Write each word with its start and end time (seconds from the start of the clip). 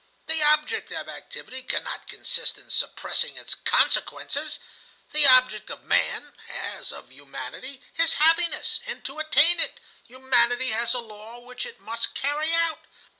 The 0.25 0.41
object 0.41 0.91
of 0.91 1.07
activity 1.07 1.61
cannot 1.61 2.07
consist 2.07 2.57
in 2.57 2.71
suppressing 2.71 3.37
its 3.37 3.53
consequences. 3.53 4.59
The 5.11 5.27
object 5.27 5.69
of 5.69 5.83
Man, 5.83 6.33
as 6.49 6.91
of 6.91 7.11
Humanity, 7.11 7.83
is 7.97 8.15
happiness, 8.15 8.79
and, 8.87 9.03
to 9.05 9.19
attain 9.19 9.59
it, 9.59 9.79
Humanity 10.07 10.71
has 10.71 10.95
a 10.95 10.99
law 11.01 11.37
which 11.41 11.67
it 11.67 11.79
must 11.79 12.15
carry 12.15 12.51
out. 12.51 12.79